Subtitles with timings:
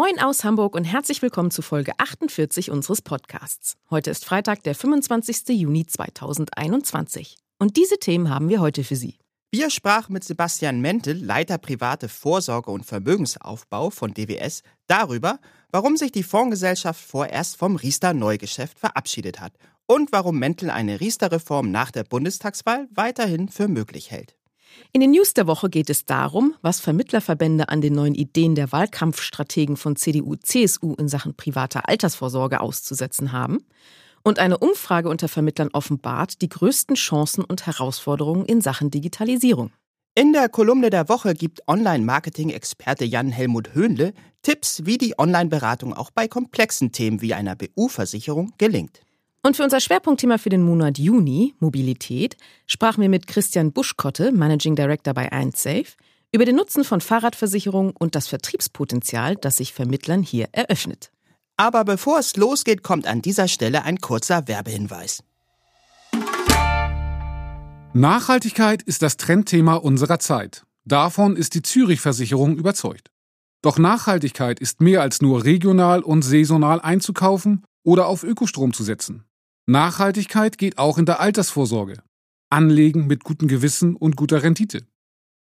[0.00, 3.76] Moin aus Hamburg und herzlich willkommen zu Folge 48 unseres Podcasts.
[3.90, 5.48] Heute ist Freitag, der 25.
[5.58, 7.36] Juni 2021.
[7.58, 9.18] Und diese Themen haben wir heute für Sie.
[9.50, 15.40] Wir sprachen mit Sebastian Mentel, Leiter private Vorsorge und Vermögensaufbau von DWS, darüber,
[15.72, 19.54] warum sich die Fondsgesellschaft vorerst vom Riester-Neugeschäft verabschiedet hat
[19.88, 24.37] und warum Mentel eine Riester-Reform nach der Bundestagswahl weiterhin für möglich hält.
[24.92, 28.72] In den News der Woche geht es darum, was Vermittlerverbände an den neuen Ideen der
[28.72, 33.64] Wahlkampfstrategen von CDU, CSU in Sachen privater Altersvorsorge auszusetzen haben.
[34.22, 39.70] Und eine Umfrage unter Vermittlern offenbart die größten Chancen und Herausforderungen in Sachen Digitalisierung.
[40.14, 46.26] In der Kolumne der Woche gibt Online-Marketing-Experte Jan-Helmut Höhnle Tipps, wie die Online-Beratung auch bei
[46.26, 49.00] komplexen Themen wie einer BU-Versicherung gelingt.
[49.42, 52.36] Und für unser Schwerpunktthema für den Monat Juni, Mobilität,
[52.66, 55.86] sprachen wir mit Christian Buschkotte, Managing Director bei 1Safe,
[56.32, 61.10] über den Nutzen von Fahrradversicherung und das Vertriebspotenzial, das sich Vermittlern hier eröffnet.
[61.56, 65.22] Aber bevor es losgeht, kommt an dieser Stelle ein kurzer Werbehinweis.
[67.94, 70.64] Nachhaltigkeit ist das Trendthema unserer Zeit.
[70.84, 73.10] Davon ist die Zürich-Versicherung überzeugt.
[73.62, 79.24] Doch Nachhaltigkeit ist mehr als nur regional und saisonal einzukaufen oder auf Ökostrom zu setzen.
[79.68, 81.98] Nachhaltigkeit geht auch in der Altersvorsorge.
[82.48, 84.86] Anlegen mit gutem Gewissen und guter Rendite.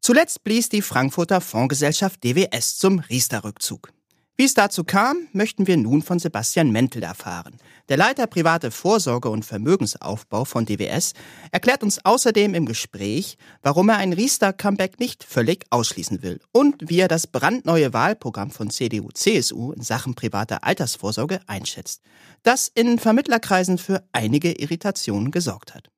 [0.00, 3.92] Zuletzt blies die Frankfurter Fondsgesellschaft DWS zum Riester-Rückzug.
[4.36, 7.56] Wie es dazu kam, möchten wir nun von Sebastian Mentel erfahren.
[7.88, 11.12] Der Leiter private Vorsorge und Vermögensaufbau von DWS
[11.52, 16.98] erklärt uns außerdem im Gespräch, warum er ein Riester-Comeback nicht völlig ausschließen will und wie
[16.98, 22.02] er das brandneue Wahlprogramm von CDU-CSU in Sachen privater Altersvorsorge einschätzt,
[22.42, 25.90] das in Vermittlerkreisen für einige Irritationen gesorgt hat.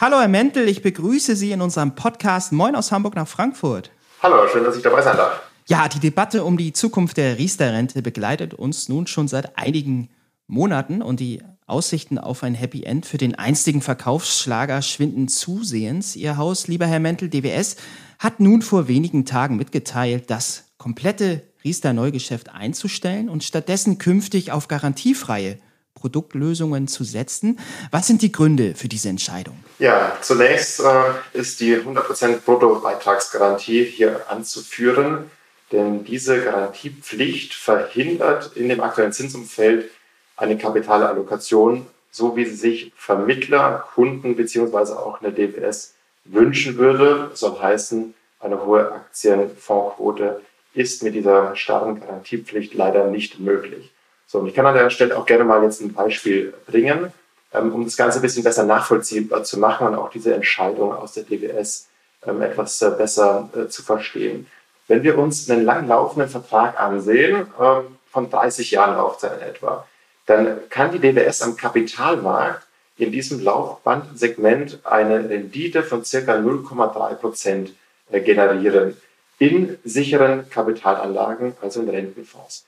[0.00, 3.92] Hallo Herr Mentel, ich begrüße Sie in unserem Podcast Moin aus Hamburg nach Frankfurt.
[4.20, 5.53] Hallo, schön, dass ich dabei sein darf.
[5.66, 10.10] Ja, die Debatte um die Zukunft der Riester-Rente begleitet uns nun schon seit einigen
[10.46, 16.16] Monaten und die Aussichten auf ein Happy End für den einstigen Verkaufsschlager schwinden zusehends.
[16.16, 17.76] Ihr Haus, lieber Herr Mentel, DWS,
[18.18, 25.58] hat nun vor wenigen Tagen mitgeteilt, das komplette Riester-Neugeschäft einzustellen und stattdessen künftig auf garantiefreie
[25.94, 27.58] Produktlösungen zu setzen.
[27.90, 29.56] Was sind die Gründe für diese Entscheidung?
[29.78, 30.84] Ja, zunächst äh,
[31.32, 35.30] ist die 100% Bruttobeitragsgarantie hier anzuführen.
[35.72, 39.90] Denn diese Garantiepflicht verhindert in dem aktuellen Zinsumfeld
[40.36, 44.92] eine Kapitalallokation, so wie sie sich Vermittler, Kunden bzw.
[44.92, 45.94] auch eine DWS
[46.24, 47.30] wünschen würde.
[47.34, 50.40] Soll heißen, eine hohe Aktienfondsquote
[50.74, 53.92] ist mit dieser starren Garantiepflicht leider nicht möglich.
[54.26, 57.12] So, und ich kann an der Stelle auch gerne mal jetzt ein Beispiel bringen,
[57.52, 61.12] ähm, um das Ganze ein bisschen besser nachvollziehbar zu machen und auch diese Entscheidung aus
[61.12, 61.88] der DWS
[62.26, 64.46] ähm, etwas äh, besser äh, zu verstehen.
[64.86, 69.86] Wenn wir uns einen langlaufenden Vertrag ansehen, ähm, von 30 Jahren Laufzeit etwa,
[70.26, 72.66] dann kann die DWS am Kapitalmarkt
[72.96, 77.74] in diesem Laufbandsegment eine Rendite von circa 0,3 Prozent
[78.10, 78.96] äh, generieren
[79.38, 82.64] in sicheren Kapitalanlagen, also in Rentenfonds.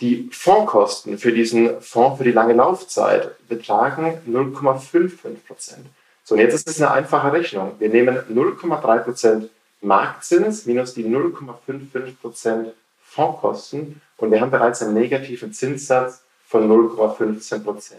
[0.00, 5.86] Die Fondskosten für diesen Fonds für die lange Laufzeit betragen 0,55 Prozent.
[6.24, 7.76] So, und jetzt ist es eine einfache Rechnung.
[7.78, 9.50] Wir nehmen 0,3 Prozent
[9.82, 17.94] Marktzins minus die 0,55% Fondskosten und wir haben bereits einen negativen Zinssatz von 0,15%.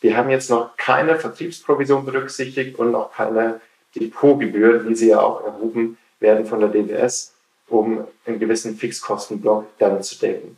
[0.00, 3.60] Wir haben jetzt noch keine Vertriebsprovision berücksichtigt und noch keine
[3.94, 7.34] Depotgebühr, wie sie ja auch erhoben werden von der DWS,
[7.68, 10.56] um einen gewissen Fixkostenblock dann zu decken.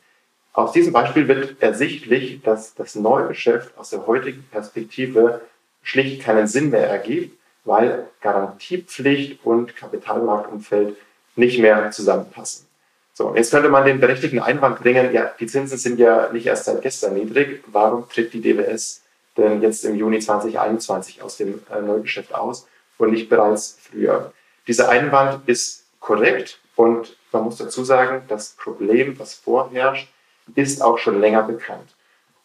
[0.53, 5.41] Aus diesem Beispiel wird ersichtlich, dass das Neugeschäft aus der heutigen Perspektive
[5.83, 10.97] schlicht keinen Sinn mehr ergibt, weil Garantiepflicht und Kapitalmarktumfeld
[11.37, 12.67] nicht mehr zusammenpassen.
[13.13, 16.65] So, jetzt könnte man den berechtigten Einwand bringen, ja, die Zinsen sind ja nicht erst
[16.65, 17.63] seit gestern niedrig.
[17.67, 19.03] Warum tritt die DWS
[19.37, 22.67] denn jetzt im Juni 2021 aus dem äh, Neugeschäft aus
[22.99, 24.33] und nicht bereits früher?
[24.67, 30.09] Dieser Einwand ist korrekt und man muss dazu sagen, das Problem, was vorherrscht,
[30.55, 31.95] ist auch schon länger bekannt.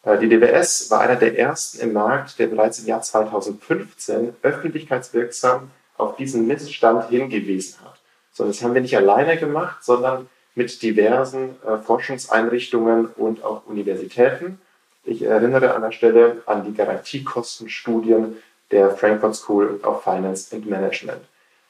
[0.06, 5.70] Äh, die DWS war einer der ersten im Markt, der bereits im Jahr 2015 öffentlichkeitswirksam
[5.98, 8.00] auf diesen Missstand hingewiesen hat.
[8.32, 14.58] So, das haben wir nicht alleine gemacht, sondern mit diversen äh, Forschungseinrichtungen und auch Universitäten.
[15.04, 18.36] Ich erinnere an der Stelle an die Garantiekostenstudien
[18.70, 21.20] der Frankfurt School of Finance and Management.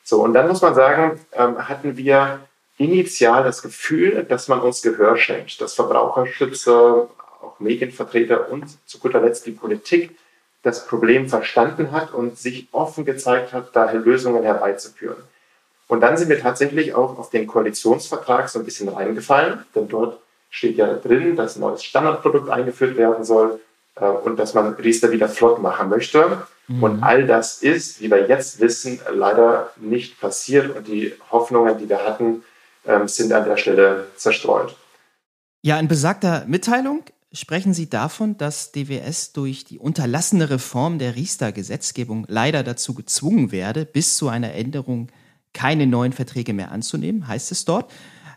[0.02, 2.40] So, und dann muss man sagen, ähm, hatten wir
[2.78, 7.08] initial das Gefühl, dass man uns Gehör schenkt, dass Verbraucherschützer,
[7.56, 10.17] auch Medienvertreter und zu guter Letzt die Politik
[10.62, 15.23] das Problem verstanden hat und sich offen gezeigt hat, daher Lösungen herbeizuführen.
[15.88, 20.19] Und dann sind wir tatsächlich auch auf den Koalitionsvertrag so ein bisschen reingefallen, denn dort
[20.50, 23.61] steht ja drin, dass ein neues Standardprodukt eingeführt werden soll
[23.94, 26.43] äh, und dass man Riester wieder flott machen möchte.
[26.67, 26.82] Mhm.
[26.82, 31.88] Und all das ist, wie wir jetzt wissen, leider nicht passiert und die Hoffnungen, die
[31.88, 32.43] wir hatten,
[32.85, 34.75] äh, sind an der Stelle zerstreut.
[35.62, 42.26] Ja, in besagter Mitteilung sprechen Sie davon, dass DWS durch die unterlassene Reform der Riester-Gesetzgebung
[42.28, 45.08] leider dazu gezwungen werde, bis zu einer Änderung
[45.52, 47.90] keine neuen Verträge mehr anzunehmen, heißt es dort.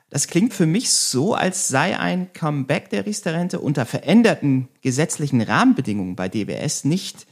[0.10, 6.16] Das klingt für mich so, als sei ein Comeback der Riester-Rente unter veränderten gesetzlichen Rahmenbedingungen
[6.16, 7.28] bei DWS nicht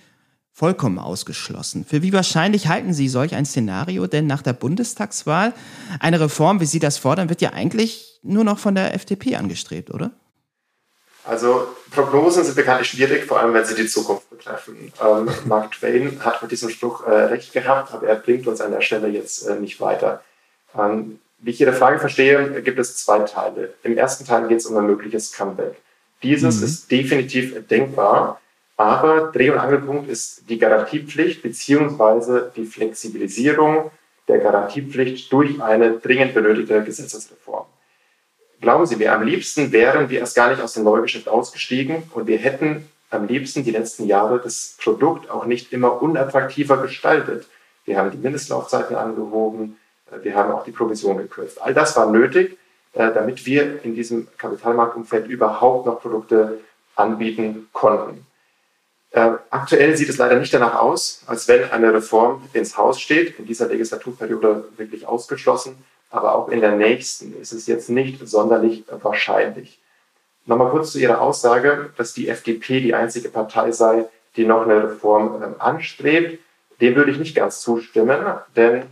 [0.52, 1.86] vollkommen ausgeschlossen.
[1.86, 4.08] Für wie wahrscheinlich halten Sie solch ein Szenario?
[4.08, 5.54] Denn nach der Bundestagswahl
[6.00, 9.92] eine Reform, wie Sie das fordern, wird ja eigentlich nur noch von der FDP angestrebt,
[9.92, 10.12] oder?
[11.28, 14.94] Also Prognosen sind bekanntlich schwierig, vor allem wenn sie die Zukunft betreffen.
[15.04, 18.72] Ähm, Mark Twain hat mit diesem Spruch äh, recht gehabt, aber er bringt uns an
[18.72, 20.24] der Stelle jetzt äh, nicht weiter.
[20.78, 23.74] Ähm, wie ich Ihre Frage verstehe, gibt es zwei Teile.
[23.84, 25.76] Im ersten Teil geht es um ein mögliches Comeback.
[26.24, 26.64] Dieses mhm.
[26.64, 28.40] ist definitiv denkbar,
[28.78, 33.92] aber Dreh- und Angelpunkt ist die Garantiepflicht beziehungsweise die Flexibilisierung
[34.28, 37.66] der Garantiepflicht durch eine dringend benötigte Gesetzesreform.
[38.60, 42.26] Glauben Sie mir, am liebsten wären wir erst gar nicht aus dem Neugeschäft ausgestiegen und
[42.26, 47.48] wir hätten am liebsten die letzten Jahre das Produkt auch nicht immer unattraktiver gestaltet.
[47.86, 49.78] Wir haben die Mindestlaufzeiten angehoben,
[50.12, 51.62] äh, wir haben auch die Provision gekürzt.
[51.62, 52.58] All das war nötig,
[52.94, 56.60] äh, damit wir in diesem Kapitalmarktumfeld überhaupt noch Produkte
[56.96, 58.26] anbieten konnten.
[59.12, 63.38] Äh, aktuell sieht es leider nicht danach aus, als wenn eine Reform ins Haus steht,
[63.40, 65.78] in dieser Legislaturperiode wirklich ausgeschlossen
[66.10, 69.80] aber auch in der nächsten ist es jetzt nicht sonderlich wahrscheinlich.
[70.46, 74.06] Nochmal kurz zu Ihrer Aussage, dass die FDP die einzige Partei sei,
[74.38, 76.40] die noch eine Reform ähm, anstrebt.
[76.80, 78.20] Dem würde ich nicht ganz zustimmen,
[78.56, 78.84] denn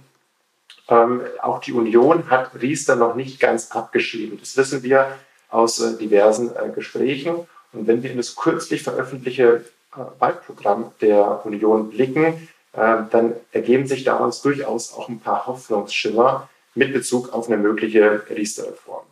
[0.89, 4.37] ähm, auch die Union hat Riester noch nicht ganz abgeschrieben.
[4.39, 5.07] Das wissen wir
[5.49, 7.35] aus äh, diversen äh, Gesprächen.
[7.73, 9.65] Und wenn wir in das kürzlich veröffentlichte
[9.95, 16.49] äh, Wahlprogramm der Union blicken, äh, dann ergeben sich daraus durchaus auch ein paar Hoffnungsschimmer,
[16.75, 19.05] mit Bezug auf eine mögliche Riester-Reform.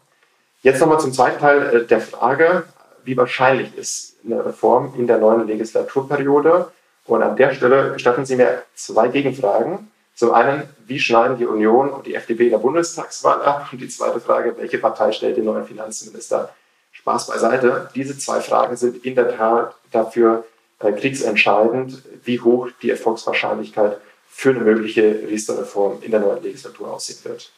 [0.61, 2.63] Jetzt nochmal zum zweiten Teil äh, der Frage,
[3.03, 6.71] wie wahrscheinlich ist eine Reform in der neuen Legislaturperiode?
[7.05, 9.91] Und an der Stelle gestatten Sie mir zwei Gegenfragen.
[10.15, 13.69] Zum einen, wie schneiden die Union und die FDP in der Bundestagswahl ab?
[13.71, 16.53] Und die zweite Frage, welche Partei stellt den neuen Finanzminister?
[16.93, 17.89] Spaß beiseite.
[17.95, 20.45] Diese zwei Fragen sind in der Tat dafür
[20.79, 23.99] äh, kriegsentscheidend, wie hoch die Erfolgswahrscheinlichkeit
[24.35, 27.51] für eine mögliche Riester-Reform in der neuen Legislatur aussehen wird.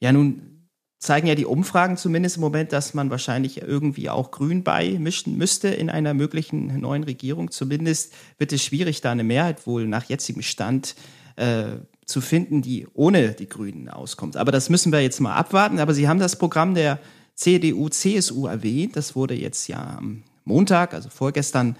[0.00, 0.66] Ja, nun
[0.98, 5.68] zeigen ja die Umfragen zumindest im Moment, dass man wahrscheinlich irgendwie auch Grün beimischen müsste
[5.68, 7.50] in einer möglichen neuen Regierung.
[7.50, 10.94] Zumindest wird es schwierig, da eine Mehrheit wohl nach jetzigem Stand
[11.36, 11.76] äh,
[12.06, 14.38] zu finden, die ohne die Grünen auskommt.
[14.38, 15.80] Aber das müssen wir jetzt mal abwarten.
[15.80, 16.98] Aber Sie haben das Programm der
[17.34, 18.96] CDU, CSU erwähnt.
[18.96, 21.76] Das wurde jetzt ja am Montag, also vorgestern,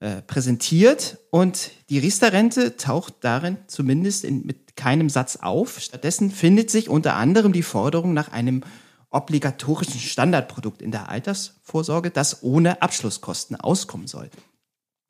[0.00, 5.78] äh, präsentiert und die Riester-Rente taucht darin zumindest in, mit keinem Satz auf.
[5.78, 8.62] Stattdessen findet sich unter anderem die Forderung nach einem
[9.10, 14.30] obligatorischen Standardprodukt in der Altersvorsorge, das ohne Abschlusskosten auskommen soll.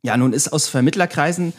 [0.02, 1.52] Ja, nun ist aus Vermittlerkreisen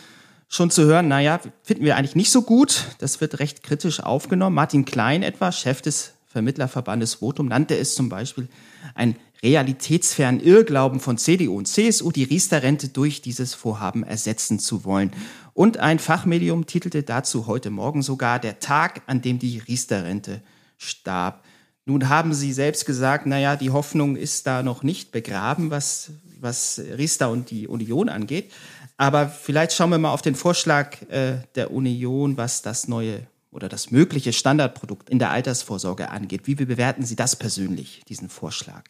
[0.50, 2.88] schon zu hören, naja, finden wir eigentlich nicht so gut.
[3.00, 4.56] Das wird recht kritisch aufgenommen.
[4.56, 8.50] Martin Klein etwa, Chef des Vermittlerverbandes Votum, nannte es zum Beispiel
[8.94, 15.12] ein realitätsfernen Irrglauben von CDU und CSU, die Riester-Rente durch dieses Vorhaben ersetzen zu wollen.
[15.54, 20.42] Und ein Fachmedium titelte dazu heute Morgen sogar der Tag, an dem die Riester-Rente
[20.78, 21.44] starb.
[21.86, 26.80] Nun haben Sie selbst gesagt, naja, die Hoffnung ist da noch nicht begraben, was, was
[26.98, 28.52] Riester und die Union angeht.
[28.98, 33.68] Aber vielleicht schauen wir mal auf den Vorschlag äh, der Union, was das neue oder
[33.68, 36.42] das mögliche Standardprodukt in der Altersvorsorge angeht.
[36.46, 38.84] Wie bewerten Sie das persönlich, diesen Vorschlag?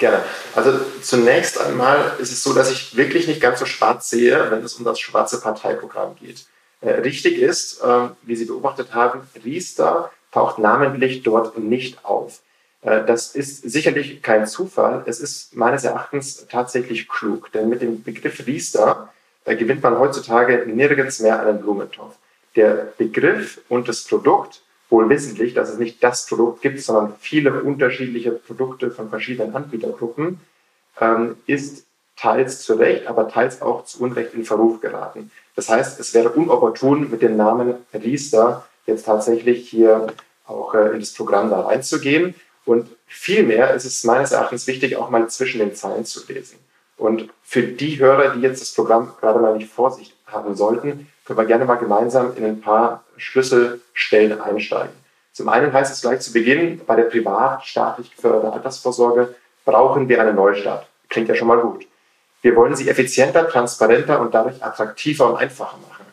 [0.00, 0.24] Gerne.
[0.56, 4.64] Also zunächst einmal ist es so, dass ich wirklich nicht ganz so schwarz sehe, wenn
[4.64, 6.46] es um das schwarze Parteiprogramm geht.
[6.80, 12.40] Äh, richtig ist, äh, wie Sie beobachtet haben, Riester taucht namentlich dort nicht auf.
[12.80, 15.02] Äh, das ist sicherlich kein Zufall.
[15.04, 19.12] Es ist meines Erachtens tatsächlich klug, denn mit dem Begriff Riester
[19.44, 22.14] gewinnt man heutzutage nirgends mehr einen Blumentopf.
[22.56, 27.62] Der Begriff und das Produkt, wohl wissentlich, dass es nicht das Produkt gibt, sondern viele
[27.62, 30.40] unterschiedliche Produkte von verschiedenen Anbietergruppen,
[31.00, 35.30] ähm, ist teils zu Recht, aber teils auch zu Unrecht in Verruf geraten.
[35.56, 40.08] Das heißt, es wäre unopportun, mit dem Namen Riester jetzt tatsächlich hier
[40.46, 42.34] auch äh, in das Programm da reinzugehen.
[42.66, 46.58] Und vielmehr ist es meines Erachtens wichtig, auch mal zwischen den Zeilen zu lesen.
[46.96, 51.08] Und für die Hörer, die jetzt das Programm gerade mal nicht vor sich haben sollten,
[51.30, 54.94] können wir gerne mal gemeinsam in ein paar Schlüsselstellen einsteigen.
[55.32, 59.34] Zum einen heißt es gleich zu Beginn, bei der privat staatlich geförderten Altersvorsorge
[59.64, 60.86] brauchen wir einen Neustart.
[61.08, 61.86] Klingt ja schon mal gut.
[62.42, 66.04] Wir wollen sie effizienter, transparenter und dadurch attraktiver und einfacher machen.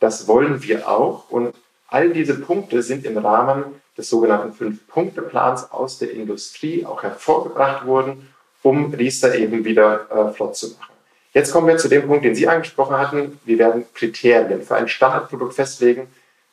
[0.00, 1.54] Das wollen wir auch und
[1.92, 8.32] All diese Punkte sind im Rahmen des sogenannten Fünf-Punkte-Plans aus der Industrie auch hervorgebracht worden,
[8.62, 10.91] um Riester eben wieder äh, flott zu machen.
[11.34, 13.40] Jetzt kommen wir zu dem Punkt, den Sie angesprochen hatten.
[13.44, 16.08] Wir werden Kriterien für ein Standardprodukt festlegen.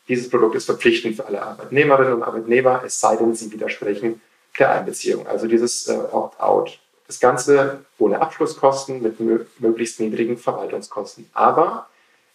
[0.07, 4.21] Dieses Produkt ist verpflichtend für alle Arbeitnehmerinnen und Arbeitnehmer, es sei denn, sie widersprechen
[4.57, 5.27] der Einbeziehung.
[5.27, 6.79] Also dieses äh, Opt-out.
[7.07, 9.19] Das Ganze ohne Abschlusskosten mit
[9.59, 11.29] möglichst niedrigen Verwaltungskosten.
[11.33, 11.87] Aber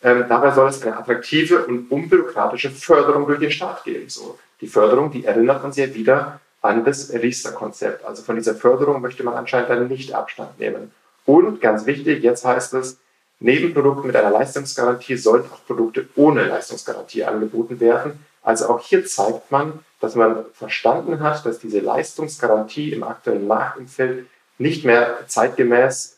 [0.03, 4.09] ähm, dabei soll es eine attraktive und unbürokratische Förderung durch den Staat geben.
[4.09, 8.05] So, die Förderung, die erinnert uns ja wieder an das Riester-Konzept.
[8.05, 10.93] Also von dieser Förderung möchte man anscheinend dann nicht Abstand nehmen.
[11.27, 12.99] Und ganz wichtig, jetzt heißt es,
[13.41, 18.25] neben Produkten mit einer Leistungsgarantie sollen auch Produkte ohne Leistungsgarantie angeboten werden.
[18.43, 24.27] Also auch hier zeigt man, dass man verstanden hat, dass diese Leistungsgarantie im aktuellen Marktumfeld
[24.59, 26.15] nicht mehr zeitgemäß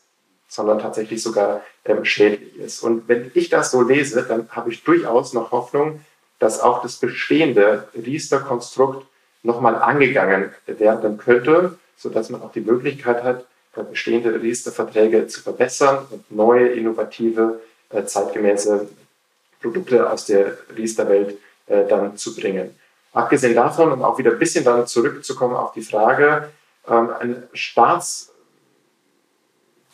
[0.47, 2.81] sondern tatsächlich sogar ähm, schädlich ist.
[2.81, 6.01] Und wenn ich das so lese, dann habe ich durchaus noch Hoffnung,
[6.39, 9.05] dass auch das bestehende Riester-Konstrukt
[9.43, 13.45] nochmal angegangen werden könnte, sodass man auch die Möglichkeit hat,
[13.83, 18.87] bestehende Riester-Verträge zu verbessern und neue, innovative, äh, zeitgemäße
[19.61, 22.75] Produkte aus der Riester-Welt äh, dann zu bringen.
[23.13, 26.49] Abgesehen davon, um auch wieder ein bisschen dann zurückzukommen auf die Frage,
[26.87, 28.31] ähm, ein Staats-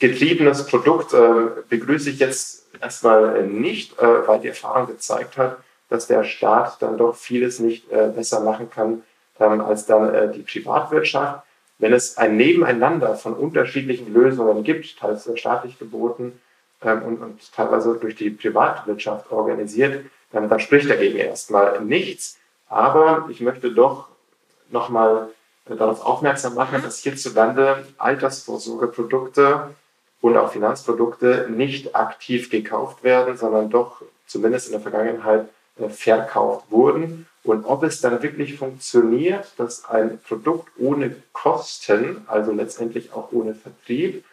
[0.04, 5.58] getriebenes Produkt äh, begrüße ich jetzt erstmal äh, nicht, äh, weil die Erfahrung gezeigt hat,
[5.88, 9.04] dass der Staat dann doch vieles nicht äh, besser machen kann
[9.40, 11.46] ähm, als dann äh, die Privatwirtschaft.
[11.80, 16.40] Wenn es ein Nebeneinander von unterschiedlichen Lösungen gibt, teils staatlich geboten
[16.82, 22.38] ähm, und, und, teilweise durch die Privatwirtschaft organisiert, ähm, dann spricht dagegen erstmal nichts.
[22.68, 24.08] Aber ich möchte doch
[24.70, 25.30] nochmal
[25.70, 29.76] äh, darauf aufmerksam machen, dass hierzulande Altersvorsorgeprodukte
[30.22, 36.66] und auch Finanzprodukte nicht aktiv gekauft werden, sondern doch zumindest in der Vergangenheit äh, verkauft
[36.70, 37.28] wurden.
[37.44, 43.54] Und ob es dann wirklich funktioniert, dass ein Produkt ohne Kosten, also letztendlich auch ohne
[43.54, 44.24] Vertrieb,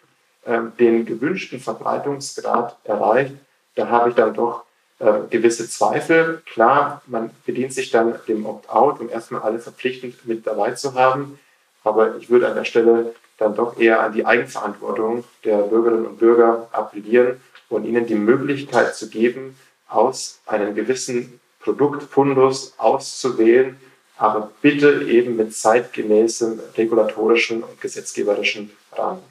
[0.46, 3.34] ähm, den gewünschten Verbreitungsgrad erreicht,
[3.74, 4.64] da habe ich dann doch
[5.00, 6.42] äh, gewisse Zweifel.
[6.46, 11.38] Klar, man bedient sich dann dem Opt-out, um erstmal alle verpflichtend mit dabei zu haben.
[11.82, 16.18] Aber ich würde an der Stelle dann doch eher an die Eigenverantwortung der Bürgerinnen und
[16.18, 19.56] Bürger appellieren und ihnen die Möglichkeit zu geben,
[19.88, 23.76] aus einem gewissen Produktfundus auszuwählen,
[24.16, 29.22] aber bitte eben mit zeitgemäßem regulatorischen und gesetzgeberischen Rahmen.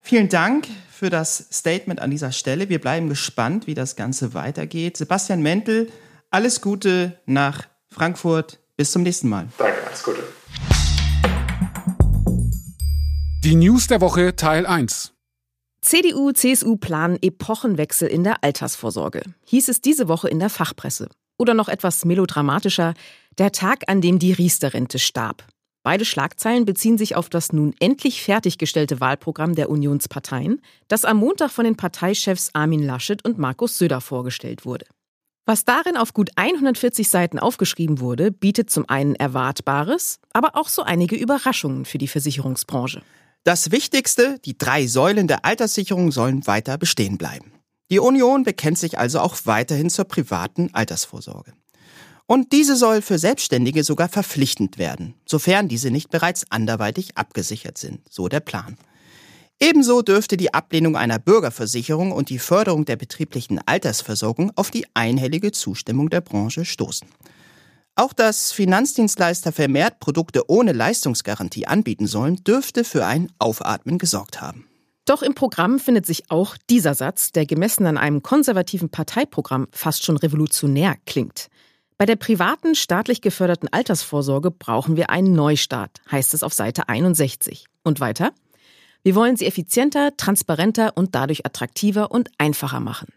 [0.00, 2.68] Vielen Dank für das Statement an dieser Stelle.
[2.68, 4.96] Wir bleiben gespannt, wie das Ganze weitergeht.
[4.96, 5.90] Sebastian Mentel,
[6.30, 8.60] alles Gute nach Frankfurt.
[8.76, 9.48] Bis zum nächsten Mal.
[9.56, 10.22] Danke, alles Gute.
[13.44, 15.12] Die News der Woche Teil 1.
[15.80, 21.08] CDU, CSU planen Epochenwechsel in der Altersvorsorge, hieß es diese Woche in der Fachpresse.
[21.38, 22.94] Oder noch etwas melodramatischer,
[23.38, 25.44] der Tag, an dem die Riester-Rente starb.
[25.82, 31.50] Beide Schlagzeilen beziehen sich auf das nun endlich fertiggestellte Wahlprogramm der Unionsparteien, das am Montag
[31.50, 34.86] von den Parteichefs Armin Laschet und Markus Söder vorgestellt wurde.
[35.46, 40.82] Was darin auf gut 140 Seiten aufgeschrieben wurde, bietet zum einen Erwartbares, aber auch so
[40.82, 43.02] einige Überraschungen für die Versicherungsbranche.
[43.44, 47.52] Das Wichtigste, die drei Säulen der Alterssicherung sollen weiter bestehen bleiben.
[47.90, 51.52] Die Union bekennt sich also auch weiterhin zur privaten Altersvorsorge.
[52.26, 58.00] Und diese soll für Selbstständige sogar verpflichtend werden, sofern diese nicht bereits anderweitig abgesichert sind,
[58.08, 58.78] so der Plan.
[59.60, 65.52] Ebenso dürfte die Ablehnung einer Bürgerversicherung und die Förderung der betrieblichen Altersversorgung auf die einhellige
[65.52, 67.08] Zustimmung der Branche stoßen.
[67.94, 74.66] Auch dass Finanzdienstleister vermehrt Produkte ohne Leistungsgarantie anbieten sollen, dürfte für ein Aufatmen gesorgt haben.
[75.04, 80.04] Doch im Programm findet sich auch dieser Satz, der gemessen an einem konservativen Parteiprogramm fast
[80.04, 81.48] schon revolutionär klingt.
[81.98, 87.66] Bei der privaten staatlich geförderten Altersvorsorge brauchen wir einen Neustart, heißt es auf Seite 61.
[87.82, 88.32] Und weiter?
[89.02, 93.08] Wir wollen sie effizienter, transparenter und dadurch attraktiver und einfacher machen.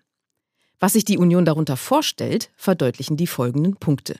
[0.79, 4.19] Was sich die Union darunter vorstellt, verdeutlichen die folgenden Punkte.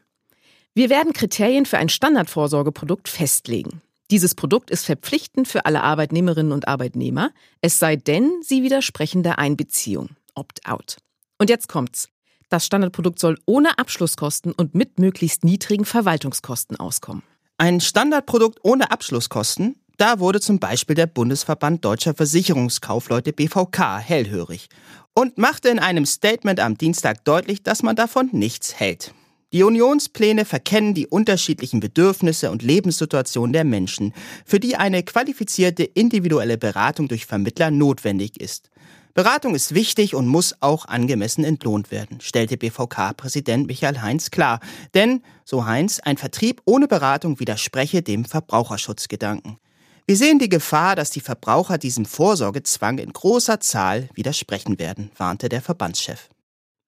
[0.74, 3.82] Wir werden Kriterien für ein Standardvorsorgeprodukt festlegen.
[4.10, 9.40] Dieses Produkt ist verpflichtend für alle Arbeitnehmerinnen und Arbeitnehmer, es sei denn, sie widersprechen der
[9.40, 10.12] Einbeziehung.
[10.34, 10.98] Opt-out.
[11.38, 12.10] Und jetzt kommt's.
[12.50, 17.24] Das Standardprodukt soll ohne Abschlusskosten und mit möglichst niedrigen Verwaltungskosten auskommen.
[17.58, 24.70] Ein Standardprodukt ohne Abschlusskosten da wurde zum Beispiel der Bundesverband Deutscher Versicherungskaufleute BVK hellhörig
[25.16, 29.12] und machte in einem Statement am Dienstag deutlich, dass man davon nichts hält.
[29.58, 34.14] Die Unionspläne verkennen die unterschiedlichen Bedürfnisse und Lebenssituationen der Menschen,
[34.46, 38.70] für die eine qualifizierte individuelle Beratung durch Vermittler notwendig ist.
[39.16, 44.60] Beratung ist wichtig und muss auch angemessen entlohnt werden, stellte BVK-Präsident Michael Heinz klar.
[44.94, 49.58] Denn, so Heinz, ein Vertrieb ohne Beratung widerspreche dem Verbraucherschutzgedanken.
[50.06, 55.50] Wir sehen die Gefahr, dass die Verbraucher diesem Vorsorgezwang in großer Zahl widersprechen werden, warnte
[55.50, 56.30] der Verbandschef.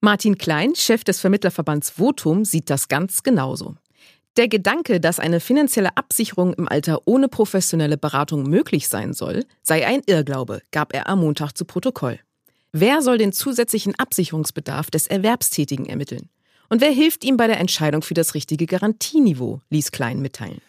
[0.02, 3.76] Martin Klein, Chef des Vermittlerverbands Votum, sieht das ganz genauso.
[4.38, 9.86] Der Gedanke, dass eine finanzielle Absicherung im Alter ohne professionelle Beratung möglich sein soll, sei
[9.86, 12.18] ein Irrglaube, gab er am Montag zu Protokoll.
[12.72, 16.30] Wer soll den zusätzlichen Absicherungsbedarf des Erwerbstätigen ermitteln?
[16.70, 20.62] Und wer hilft ihm bei der Entscheidung für das richtige Garantieniveau, ließ Klein mitteilen.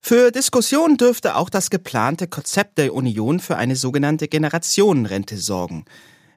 [0.00, 5.84] Für Diskussionen dürfte auch das geplante Konzept der Union für eine sogenannte Generationenrente sorgen,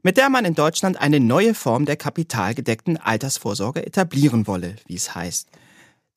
[0.04, 5.16] mit der man in Deutschland eine neue Form der kapitalgedeckten Altersvorsorge etablieren wolle, wie es
[5.16, 5.48] heißt.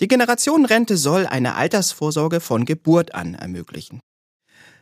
[0.00, 4.00] Die Generationenrente soll eine Altersvorsorge von Geburt an ermöglichen.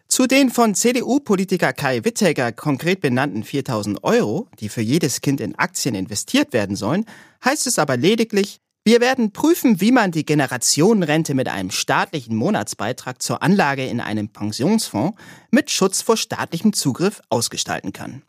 [0.09, 5.55] Zu den von CDU-Politiker Kai Witteger konkret benannten 4000 Euro, die für jedes Kind in
[5.55, 7.07] Aktien investiert werden sollen,
[7.45, 13.23] heißt es aber lediglich, wir werden prüfen, wie man die Generationenrente mit einem staatlichen Monatsbeitrag
[13.23, 15.19] zur Anlage in einem Pensionsfonds
[15.51, 18.23] mit Schutz vor staatlichem Zugriff ausgestalten kann.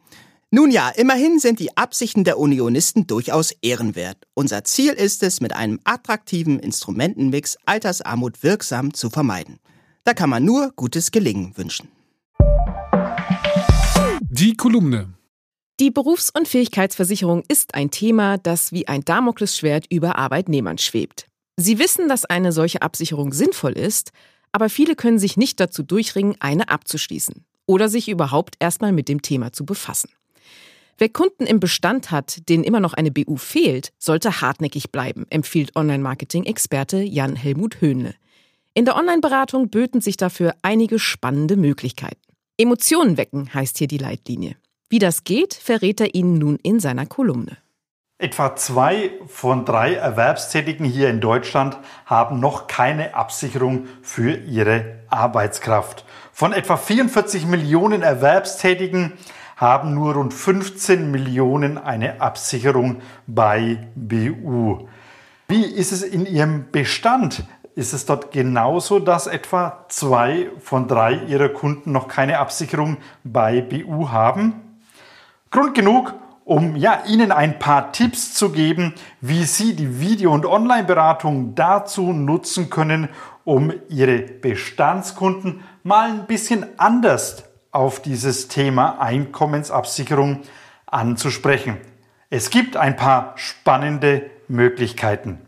[0.55, 4.25] Nun ja, immerhin sind die Absichten der Unionisten durchaus ehrenwert.
[4.35, 9.59] Unser Ziel ist es, mit einem attraktiven Instrumentenmix Altersarmut wirksam zu vermeiden.
[10.05, 11.89] Da kann man nur gutes Gelingen wünschen.
[14.21, 15.13] Die Kolumne
[15.81, 21.27] die Berufsunfähigkeitsversicherung ist ein Thema, das wie ein Damoklesschwert über Arbeitnehmern schwebt.
[21.57, 24.13] Sie wissen, dass eine solche Absicherung sinnvoll ist,
[24.53, 29.21] aber viele können sich nicht dazu durchringen, eine abzuschließen oder sich überhaupt erstmal mit dem
[29.21, 30.07] Thema zu befassen.
[30.97, 35.75] Wer Kunden im Bestand hat, denen immer noch eine BU fehlt, sollte hartnäckig bleiben, empfiehlt
[35.75, 38.15] Online-Marketing-Experte Jan Helmut Höhnle.
[38.73, 42.21] In der Online-Beratung böten sich dafür einige spannende Möglichkeiten.
[42.57, 44.55] Emotionen wecken heißt hier die Leitlinie.
[44.87, 47.57] Wie das geht, verrät er Ihnen nun in seiner Kolumne.
[48.17, 56.05] Etwa zwei von drei Erwerbstätigen hier in Deutschland haben noch keine Absicherung für ihre Arbeitskraft.
[56.31, 59.11] Von etwa 44 Millionen Erwerbstätigen
[59.55, 64.87] haben nur rund 15 Millionen eine Absicherung bei BU.
[65.47, 67.43] Wie ist es in Ihrem Bestand?
[67.75, 73.61] Ist es dort genauso, dass etwa zwei von drei Ihrer Kunden noch keine Absicherung bei
[73.61, 74.61] BU haben?
[75.51, 76.13] Grund genug,
[76.45, 82.13] um ja, Ihnen ein paar Tipps zu geben, wie Sie die Video- und Online-Beratung dazu
[82.13, 83.09] nutzen können,
[83.43, 87.43] um Ihre Bestandskunden mal ein bisschen anders
[87.75, 90.43] auf dieses Thema Einkommensabsicherung
[90.85, 91.75] anzusprechen.
[92.29, 95.41] Es gibt ein paar spannende Möglichkeiten.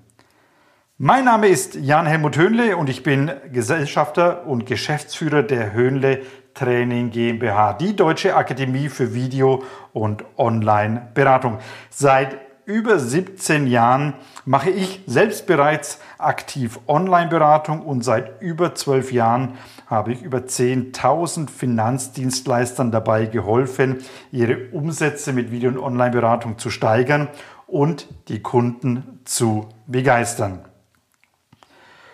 [0.98, 6.22] Mein Name ist Jan-Helmut Höhnle und ich bin Gesellschafter und Geschäftsführer der Höhnle
[6.54, 9.63] Training GmbH, die Deutsche Akademie für Video-
[9.94, 11.60] und Online-Beratung.
[11.90, 19.58] Seit über 17 Jahren mache ich selbst bereits aktiv Online-Beratung und seit über 12 Jahren
[19.89, 27.30] habe ich über 10.000 Finanzdienstleistern dabei geholfen, ihre Umsätze mit Video- und Online-Beratung zu steigern
[27.65, 30.65] und die Kunden zu begeistern.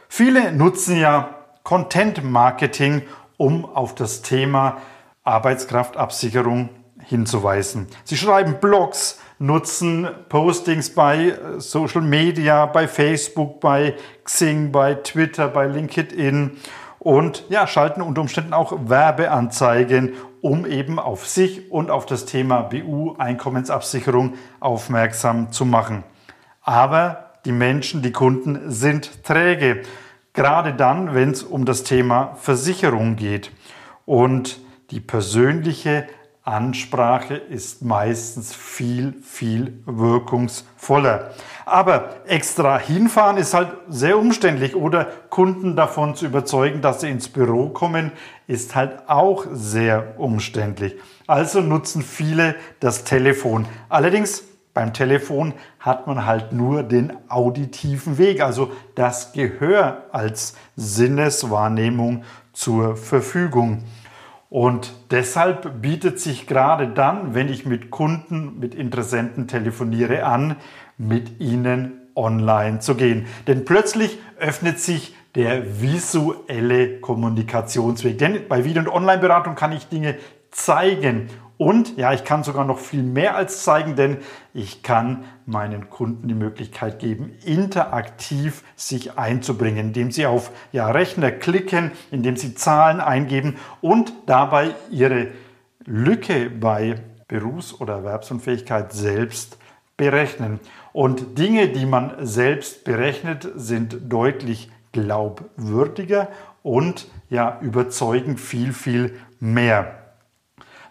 [0.07, 3.01] Viele nutzen ja Content Marketing,
[3.37, 4.77] um auf das Thema
[5.23, 7.87] Arbeitskraftabsicherung hinzuweisen.
[8.03, 15.47] Sie schreiben Blogs, nutzen Postings bei äh, Social Media, bei Facebook, bei Xing, bei Twitter,
[15.47, 16.57] bei LinkedIn
[17.03, 22.61] und ja, schalten unter Umständen auch Werbeanzeigen, um eben auf sich und auf das Thema
[22.61, 26.03] BU Einkommensabsicherung aufmerksam zu machen.
[26.61, 29.81] Aber die Menschen, die Kunden sind träge,
[30.31, 33.51] gerade dann, wenn es um das Thema Versicherung geht.
[34.05, 34.59] Und
[34.91, 36.07] die persönliche
[36.45, 41.31] Ansprache ist meistens viel, viel wirkungsvoller.
[41.65, 47.29] Aber extra hinfahren ist halt sehr umständlich oder Kunden davon zu überzeugen, dass sie ins
[47.29, 48.11] Büro kommen,
[48.45, 50.95] ist halt auch sehr umständlich.
[51.27, 53.65] Also nutzen viele das Telefon.
[53.87, 62.25] Allerdings beim Telefon hat man halt nur den auditiven Weg, also das Gehör als Sinneswahrnehmung
[62.51, 63.83] zur Verfügung.
[64.53, 70.57] Und deshalb bietet sich gerade dann, wenn ich mit Kunden, mit Interessenten telefoniere, an,
[70.95, 73.25] mit ihnen online zu gehen.
[73.47, 78.19] Denn plötzlich öffnet sich der visuelle Kommunikationsweg.
[78.19, 80.17] Denn bei Video- und Online-Beratung kann ich Dinge
[80.51, 81.29] zeigen
[81.63, 84.17] und ja, ich kann sogar noch viel mehr als zeigen, denn
[84.53, 91.31] ich kann meinen Kunden die Möglichkeit geben, interaktiv sich einzubringen, indem sie auf ja, Rechner
[91.31, 95.27] klicken, indem sie Zahlen eingeben und dabei ihre
[95.85, 96.95] Lücke bei
[97.29, 99.57] Berufs- oder Erwerbsunfähigkeit selbst
[99.95, 100.59] berechnen.
[100.91, 106.27] Und Dinge, die man selbst berechnet, sind deutlich glaubwürdiger
[106.61, 110.02] und ja, überzeugen viel, viel mehr.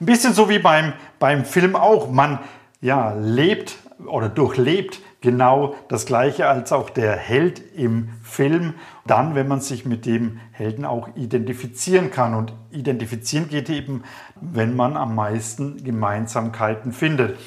[0.02, 2.10] Ein bisschen so wie beim, beim Film auch.
[2.10, 2.40] Man
[2.80, 8.74] ja, lebt oder durchlebt genau das Gleiche als auch der Held im Film.
[9.06, 12.34] Dann, wenn man sich mit dem Helden auch identifizieren kann.
[12.34, 14.02] Und identifizieren geht eben,
[14.40, 17.38] wenn man am meisten Gemeinsamkeiten findet.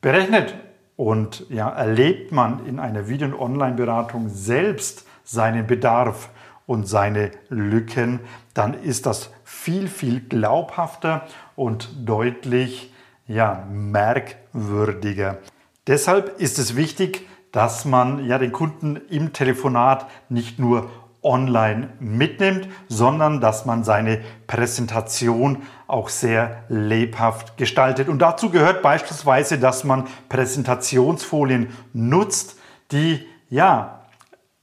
[0.00, 0.54] Berechnet
[0.96, 6.30] und ja, erlebt man in einer Video- und Online-Beratung selbst seinen Bedarf
[6.64, 8.20] und seine Lücken,
[8.58, 11.22] dann ist das viel, viel glaubhafter
[11.54, 12.92] und deutlich
[13.28, 15.38] ja, merkwürdiger.
[15.86, 20.90] Deshalb ist es wichtig, dass man ja den Kunden im Telefonat nicht nur
[21.22, 28.08] online mitnimmt, sondern dass man seine Präsentation auch sehr lebhaft gestaltet.
[28.08, 32.58] Und dazu gehört beispielsweise, dass man Präsentationsfolien nutzt,
[32.90, 33.97] die ja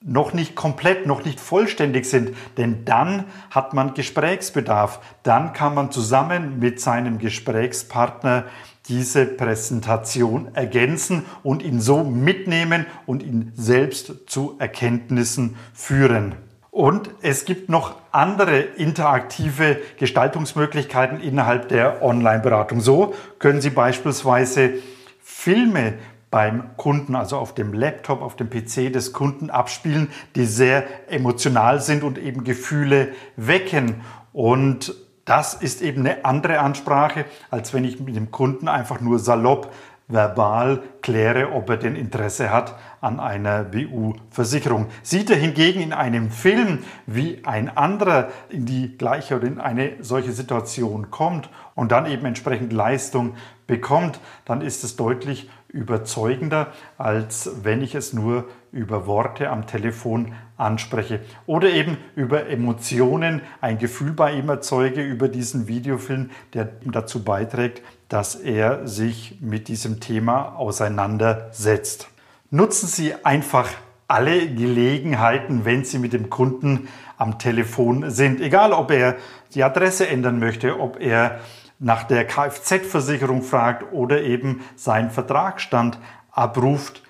[0.05, 4.99] noch nicht komplett, noch nicht vollständig sind, denn dann hat man Gesprächsbedarf.
[5.23, 8.45] Dann kann man zusammen mit seinem Gesprächspartner
[8.87, 16.35] diese Präsentation ergänzen und ihn so mitnehmen und ihn selbst zu Erkenntnissen führen.
[16.69, 22.79] Und es gibt noch andere interaktive Gestaltungsmöglichkeiten innerhalb der Online-Beratung.
[22.79, 24.73] So können Sie beispielsweise
[25.23, 25.93] Filme
[26.31, 31.81] beim Kunden, also auf dem Laptop, auf dem PC des Kunden abspielen, die sehr emotional
[31.81, 34.01] sind und eben Gefühle wecken.
[34.33, 39.19] Und das ist eben eine andere Ansprache, als wenn ich mit dem Kunden einfach nur
[39.19, 39.71] salopp
[40.07, 44.87] verbal kläre, ob er denn Interesse hat an einer BU-Versicherung.
[45.01, 49.93] Sieht er hingegen in einem Film, wie ein anderer in die gleiche oder in eine
[50.01, 53.35] solche Situation kommt und dann eben entsprechend Leistung
[53.67, 60.33] bekommt, dann ist es deutlich überzeugender, als wenn ich es nur über Worte am Telefon
[60.55, 67.23] anspreche oder eben über Emotionen ein Gefühl bei ihm erzeuge über diesen Videofilm, der dazu
[67.23, 72.07] beiträgt, dass er sich mit diesem Thema auseinandersetzt.
[72.51, 73.69] Nutzen Sie einfach
[74.07, 76.87] alle Gelegenheiten, wenn Sie mit dem Kunden
[77.17, 78.39] am Telefon sind.
[78.39, 79.15] Egal, ob er
[79.53, 81.39] die Adresse ändern möchte, ob er
[81.79, 85.97] nach der Kfz-Versicherung fragt oder eben seinen Vertragsstand
[86.31, 87.01] abruft,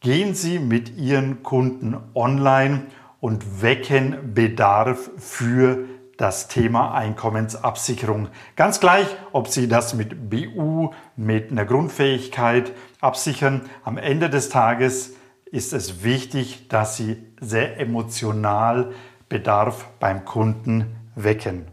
[0.00, 2.82] gehen Sie mit Ihren Kunden online
[3.20, 5.84] und wecken Bedarf für
[6.18, 8.28] das Thema Einkommensabsicherung.
[8.56, 13.62] Ganz gleich, ob Sie das mit BU, mit einer Grundfähigkeit absichern.
[13.84, 15.14] Am Ende des Tages
[15.50, 18.92] ist es wichtig, dass Sie sehr emotional
[19.28, 21.68] Bedarf beim Kunden wecken.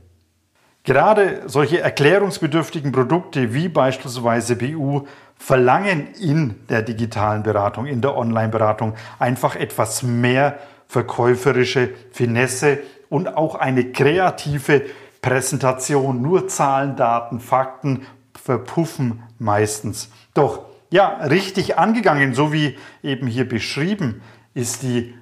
[0.83, 8.93] Gerade solche erklärungsbedürftigen Produkte wie beispielsweise BU verlangen in der digitalen Beratung, in der Online-Beratung
[9.17, 14.83] einfach etwas mehr verkäuferische Finesse und auch eine kreative
[15.21, 16.21] Präsentation.
[16.21, 20.09] Nur Zahlen, Daten, Fakten verpuffen meistens.
[20.33, 24.21] Doch ja, richtig angegangen, so wie eben hier beschrieben,
[24.53, 25.15] ist die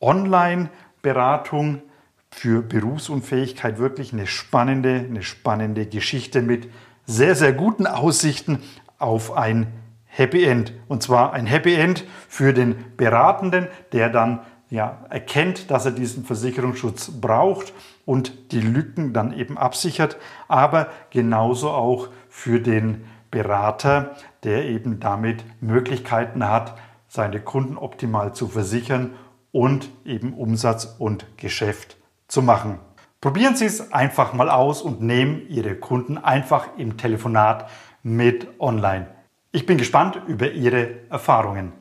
[0.00, 1.82] Online-Beratung
[2.30, 6.68] für Berufsunfähigkeit wirklich eine spannende, eine spannende Geschichte mit
[7.06, 8.62] sehr, sehr guten Aussichten
[8.98, 9.66] auf ein
[10.06, 10.72] Happy End.
[10.88, 14.40] Und zwar ein Happy End für den Beratenden, der dann
[14.70, 17.72] ja, erkennt, dass er diesen Versicherungsschutz braucht
[18.06, 20.16] und die Lücken dann eben absichert,
[20.48, 26.76] aber genauso auch für den Berater, der eben damit Möglichkeiten hat,
[27.08, 29.14] seine Kunden optimal zu versichern
[29.52, 31.96] und eben Umsatz und Geschäft
[32.28, 32.78] zu machen.
[33.20, 37.68] Probieren Sie es einfach mal aus und nehmen Ihre Kunden einfach im Telefonat
[38.02, 39.08] mit online.
[39.52, 41.72] Ich bin gespannt über Ihre Erfahrungen.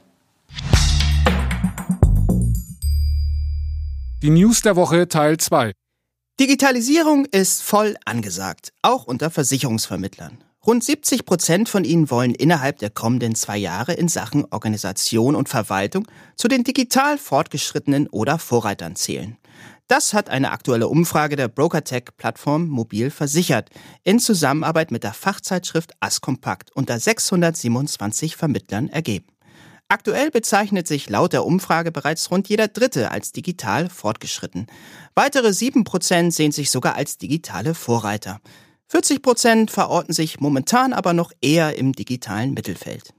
[4.21, 5.71] Die News der Woche Teil 2.
[6.41, 10.43] Digitalisierung ist voll angesagt, auch unter Versicherungsvermittlern.
[10.67, 15.47] Rund 70 Prozent von ihnen wollen innerhalb der kommenden zwei Jahre in Sachen Organisation und
[15.47, 16.05] Verwaltung
[16.36, 19.38] zu den digital fortgeschrittenen oder Vorreitern zählen.
[19.88, 23.69] Das hat eine aktuelle Umfrage der BrokerTech-Plattform Mobil versichert,
[24.03, 29.27] in Zusammenarbeit mit der Fachzeitschrift Askompakt unter 627 Vermittlern ergeben.
[29.91, 34.67] Aktuell bezeichnet sich laut der Umfrage bereits rund jeder Dritte als digital fortgeschritten.
[35.15, 38.39] Weitere sieben Prozent sehen sich sogar als digitale Vorreiter.
[38.89, 43.15] 40 Prozent verorten sich momentan aber noch eher im digitalen Mittelfeld.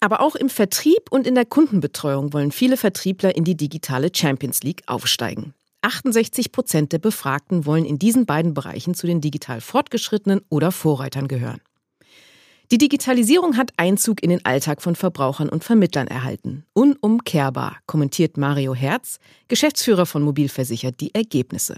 [0.00, 4.62] Aber auch im Vertrieb und in der Kundenbetreuung wollen viele Vertriebler in die digitale Champions
[4.62, 5.52] League aufsteigen.
[5.82, 11.28] 68 Prozent der Befragten wollen in diesen beiden Bereichen zu den digital Fortgeschrittenen oder Vorreitern
[11.28, 11.60] gehören.
[12.70, 16.64] Die Digitalisierung hat Einzug in den Alltag von Verbrauchern und Vermittlern erhalten.
[16.72, 21.76] Unumkehrbar, kommentiert Mario Herz, Geschäftsführer von Mobilversichert, die Ergebnisse.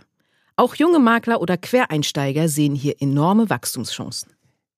[0.55, 4.33] Auch junge Makler oder Quereinsteiger sehen hier enorme Wachstumschancen.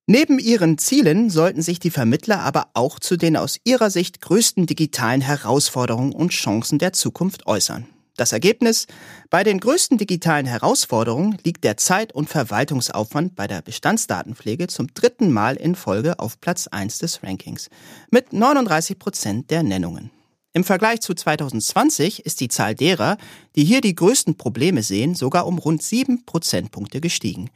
[0.07, 4.65] Neben ihren Zielen sollten sich die Vermittler aber auch zu den aus ihrer Sicht größten
[4.65, 7.85] digitalen Herausforderungen und Chancen der Zukunft äußern.
[8.19, 8.85] Das Ergebnis?
[9.29, 15.31] Bei den größten digitalen Herausforderungen liegt der Zeit- und Verwaltungsaufwand bei der Bestandsdatenpflege zum dritten
[15.31, 17.69] Mal in Folge auf Platz 1 des Rankings
[18.11, 20.11] mit 39 Prozent der Nennungen.
[20.51, 23.15] Im Vergleich zu 2020 ist die Zahl derer,
[23.55, 27.49] die hier die größten Probleme sehen, sogar um rund 7 Prozentpunkte gestiegen.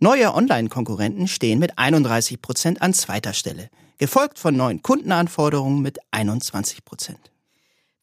[0.00, 6.86] Neue Online-Konkurrenten stehen mit 31 Prozent an zweiter Stelle, gefolgt von neuen Kundenanforderungen mit 21
[6.86, 7.35] Prozent.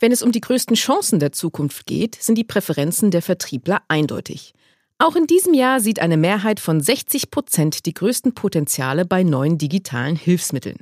[0.04, 4.54] Wenn es um die größten Chancen der Zukunft geht, sind die Präferenzen der Vertriebler eindeutig.
[4.98, 9.58] Auch in diesem Jahr sieht eine Mehrheit von 60 Prozent die größten Potenziale bei neuen
[9.58, 10.76] digitalen Hilfsmitteln.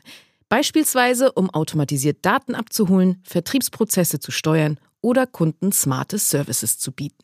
[0.50, 7.24] Beispielsweise, um automatisiert Daten abzuholen, Vertriebsprozesse zu steuern oder Kunden smarte Services zu bieten.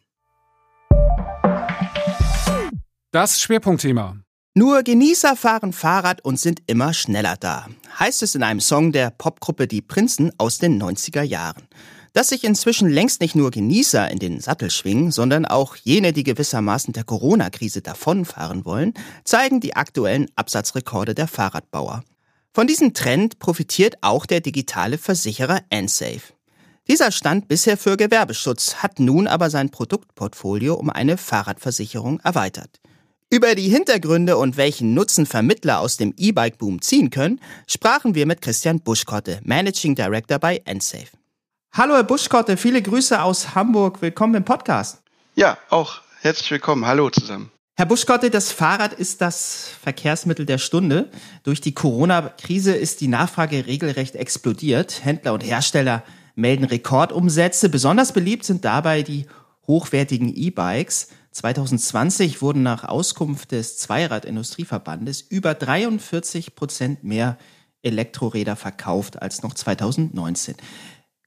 [3.09, 4.17] Das Schwerpunktthema.
[4.57, 7.67] Nur Genießer fahren Fahrrad und sind immer schneller da,
[7.99, 11.67] heißt es in einem Song der Popgruppe Die Prinzen aus den 90er Jahren.
[12.13, 16.23] Dass sich inzwischen längst nicht nur Genießer in den Sattel schwingen, sondern auch jene, die
[16.23, 22.03] gewissermaßen der Corona-Krise davonfahren wollen, zeigen die aktuellen Absatzrekorde der Fahrradbauer.
[22.51, 26.33] Von diesem Trend profitiert auch der digitale Versicherer Ensafe.
[26.87, 32.79] Dieser stand bisher für Gewerbeschutz, hat nun aber sein Produktportfolio um eine Fahrradversicherung erweitert.
[33.29, 38.41] Über die Hintergründe und welchen Nutzen Vermittler aus dem E-Bike-Boom ziehen können, sprachen wir mit
[38.41, 41.09] Christian Buschkotte, Managing Director bei Ensafe.
[41.73, 44.01] Hallo Herr Buschkotte, viele Grüße aus Hamburg.
[44.01, 45.01] Willkommen im Podcast.
[45.35, 46.85] Ja, auch herzlich willkommen.
[46.85, 47.51] Hallo zusammen.
[47.75, 51.11] Herr Buschkotte, das Fahrrad ist das Verkehrsmittel der Stunde.
[51.43, 55.03] Durch die Corona-Krise ist die Nachfrage regelrecht explodiert.
[55.03, 56.01] Händler und Hersteller
[56.35, 57.67] melden Rekordumsätze.
[57.67, 59.25] Besonders beliebt sind dabei die
[59.67, 61.09] hochwertigen E-Bikes.
[61.31, 67.37] 2020 wurden nach Auskunft des Zweirad-Industrieverbandes über 43 Prozent mehr
[67.83, 70.55] Elektroräder verkauft als noch 2019.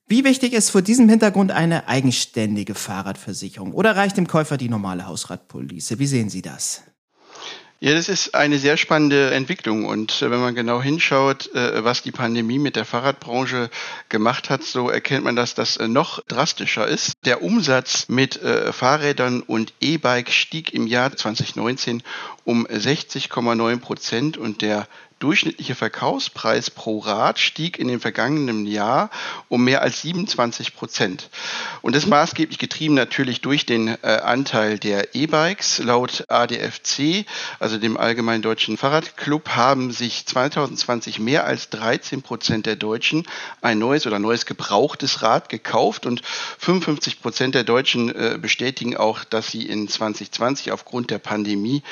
[0.06, 5.06] Wie wichtig ist vor diesem Hintergrund eine eigenständige Fahrradversicherung oder reicht dem Käufer die normale
[5.06, 6.00] Hausradpolice?
[6.00, 6.82] Wie sehen Sie das?
[7.82, 9.86] Ja, das ist eine sehr spannende Entwicklung.
[9.86, 13.70] Und äh, wenn man genau hinschaut, äh, was die Pandemie mit der Fahrradbranche
[14.10, 17.14] gemacht hat, so erkennt man, dass das äh, noch drastischer ist.
[17.24, 18.38] Der Umsatz mit
[18.72, 22.02] Fahrrädern und E-Bike stieg im Jahr 2019
[22.44, 24.86] um 60,9 Prozent und der
[25.20, 29.10] durchschnittliche Verkaufspreis pro Rad stieg in dem vergangenen Jahr
[29.48, 31.28] um mehr als 27 Prozent.
[31.82, 35.78] Und das maßgeblich getrieben natürlich durch den äh, Anteil der E-Bikes.
[35.78, 37.26] Laut ADFC,
[37.58, 43.26] also dem Allgemeinen Deutschen Fahrradclub, haben sich 2020 mehr als 13 Prozent der Deutschen
[43.60, 49.24] ein neues oder neues gebrauchtes Rad gekauft und 55 Prozent der Deutschen äh, bestätigen auch,
[49.24, 51.82] dass sie in 2020 aufgrund der Pandemie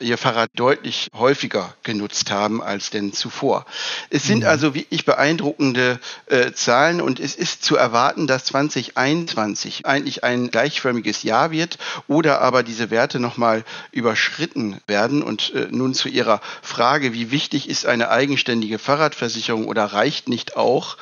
[0.00, 3.66] ihr Fahrrad deutlich häufiger genutzt haben als als denn zuvor.
[4.08, 4.46] Es sind mhm.
[4.46, 11.24] also wirklich beeindruckende äh, Zahlen und es ist zu erwarten, dass 2021 eigentlich ein gleichförmiges
[11.24, 15.24] Jahr wird oder aber diese Werte nochmal überschritten werden.
[15.24, 20.56] Und äh, nun zu Ihrer Frage, wie wichtig ist eine eigenständige Fahrradversicherung oder reicht nicht
[20.56, 20.96] auch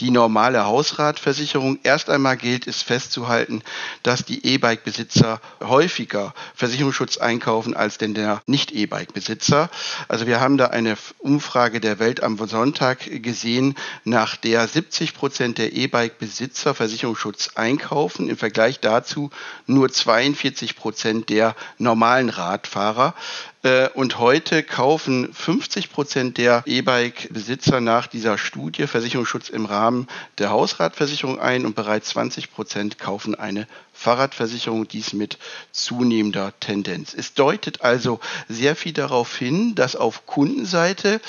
[0.00, 1.78] die normale Hausratversicherung?
[1.84, 3.62] Erst einmal gilt es festzuhalten,
[4.02, 9.70] dass die E-Bike-Besitzer häufiger Versicherungsschutz einkaufen als denn der Nicht-E-Bike-Besitzer.
[10.08, 15.58] Also wir haben da eine Umfrage der Welt am Sonntag gesehen, nach der 70 Prozent
[15.58, 18.28] der E-Bike-Besitzer Versicherungsschutz einkaufen.
[18.28, 19.30] Im Vergleich dazu
[19.66, 23.14] nur 42 Prozent der normalen Radfahrer.
[23.62, 30.50] Äh, und heute kaufen 50 Prozent der E-Bike-Besitzer nach dieser Studie Versicherungsschutz im Rahmen der
[30.50, 33.66] Hausratversicherung ein und bereits 20 Prozent kaufen eine
[34.00, 35.36] Fahrradversicherung, dies mit
[35.72, 37.12] zunehmender Tendenz.
[37.12, 38.18] Es deutet also
[38.48, 41.20] sehr viel darauf hin, dass auf Kundenseite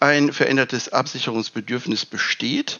[0.00, 2.78] ein verändertes Absicherungsbedürfnis besteht.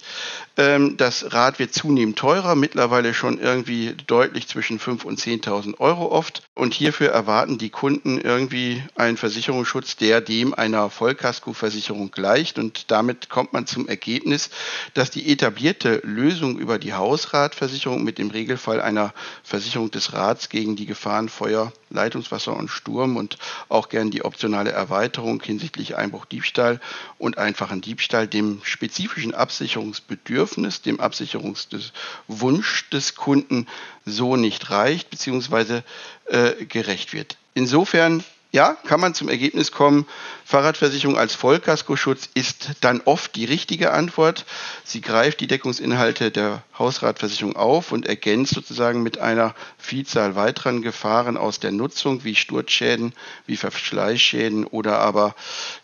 [0.58, 6.12] Ähm, das Rad wird zunehmend teurer, mittlerweile schon irgendwie deutlich zwischen 5.000 und 10.000 Euro
[6.12, 6.42] oft.
[6.54, 12.59] Und hierfür erwarten die Kunden irgendwie einen Versicherungsschutz, der dem einer Vollkaskoversicherung gleicht.
[12.59, 14.50] Und damit kommt man zum Ergebnis,
[14.94, 20.76] dass die etablierte Lösung über die Hausratversicherung mit dem Regelfall einer Versicherung des Rats gegen
[20.76, 26.81] die Gefahren Feuer, Leitungswasser und Sturm und auch gern die optionale Erweiterung hinsichtlich Einbruch, Diebstahl
[27.18, 33.66] und einfachen Diebstahl dem spezifischen Absicherungsbedürfnis, dem Absicherungswunsch des Kunden
[34.05, 35.83] so nicht reicht bzw.
[36.26, 37.37] Äh, gerecht wird.
[37.55, 40.06] Insofern ja, kann man zum Ergebnis kommen,
[40.44, 44.44] Fahrradversicherung als Vollkaskoschutz ist dann oft die richtige Antwort.
[44.84, 51.36] Sie greift die Deckungsinhalte der Hausratversicherung auf und ergänzt sozusagen mit einer Vielzahl weiteren Gefahren
[51.36, 53.12] aus der Nutzung wie Sturzschäden,
[53.46, 55.36] wie Verschleißschäden oder aber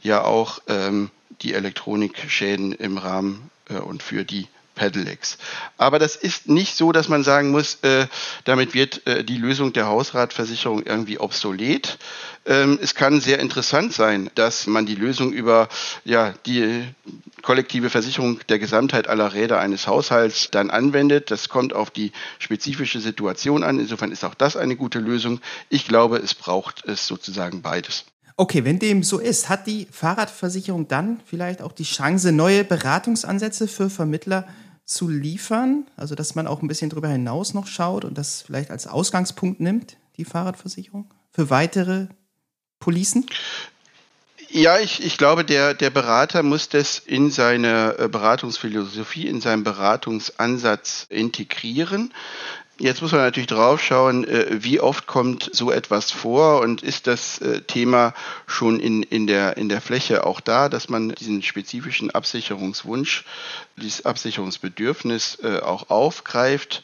[0.02, 1.10] ja auch ähm,
[1.42, 5.38] die Elektronikschäden im Rahmen äh, und für die Pedelecs.
[5.76, 8.06] Aber das ist nicht so, dass man sagen muss, äh,
[8.44, 11.98] damit wird äh, die Lösung der Hausratversicherung irgendwie obsolet.
[12.44, 15.68] Ähm, es kann sehr interessant sein, dass man die Lösung über
[16.04, 16.84] ja, die
[17.42, 21.32] kollektive Versicherung der Gesamtheit aller Räder eines Haushalts dann anwendet.
[21.32, 23.80] Das kommt auf die spezifische Situation an.
[23.80, 25.40] Insofern ist auch das eine gute Lösung.
[25.70, 28.04] Ich glaube, es braucht es sozusagen beides.
[28.38, 33.66] Okay, wenn dem so ist, hat die Fahrradversicherung dann vielleicht auch die Chance, neue Beratungsansätze
[33.66, 34.46] für Vermittler
[34.86, 35.86] zu liefern?
[35.96, 39.60] Also, dass man auch ein bisschen darüber hinaus noch schaut und das vielleicht als Ausgangspunkt
[39.60, 42.06] nimmt, die Fahrradversicherung, für weitere
[42.80, 43.26] Policen?
[44.48, 49.64] Ja, ich, ich glaube, der, der Berater muss das in seine äh, Beratungsphilosophie, in seinen
[49.64, 52.14] Beratungsansatz integrieren.
[52.78, 57.06] Jetzt muss man natürlich drauf schauen, äh, wie oft kommt so etwas vor und ist
[57.06, 58.12] das äh, Thema
[58.46, 63.24] schon in, in, der, in der Fläche auch da, dass man diesen spezifischen Absicherungswunsch,
[63.76, 66.82] dieses Absicherungsbedürfnis äh, auch aufgreift.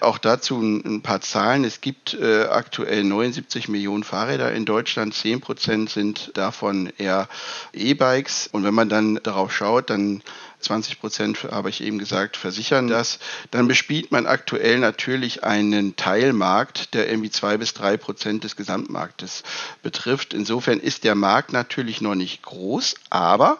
[0.00, 1.64] Auch dazu ein, paar Zahlen.
[1.64, 7.28] Es gibt aktuell 79 Millionen Fahrräder in Deutschland, 10 Prozent sind davon eher
[7.72, 8.48] E-Bikes.
[8.52, 10.22] Und wenn man dann darauf schaut, dann
[10.60, 13.20] 20 Prozent, habe ich eben gesagt, versichern das.
[13.52, 19.44] Dann bespielt man aktuell natürlich einen Teilmarkt, der irgendwie zwei bis drei Prozent des Gesamtmarktes
[19.82, 20.34] betrifft.
[20.34, 23.58] Insofern ist der Markt natürlich noch nicht groß, aber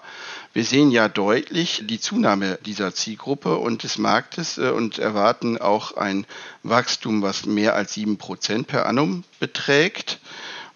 [0.58, 5.96] wir sehen ja deutlich die Zunahme dieser Zielgruppe und des Marktes äh, und erwarten auch
[5.96, 6.26] ein
[6.64, 10.18] Wachstum, was mehr als sieben Prozent per annum beträgt.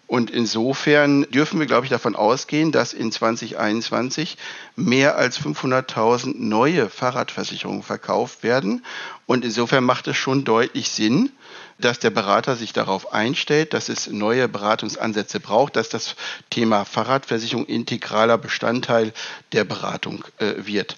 [0.07, 4.37] Und insofern dürfen wir, glaube ich, davon ausgehen, dass in 2021
[4.77, 8.85] mehr als 500.000 neue Fahrradversicherungen verkauft werden.
[9.25, 11.29] Und insofern macht es schon deutlich Sinn,
[11.77, 16.15] dass der Berater sich darauf einstellt, dass es neue Beratungsansätze braucht, dass das
[16.49, 19.13] Thema Fahrradversicherung integraler Bestandteil
[19.51, 20.97] der Beratung äh, wird.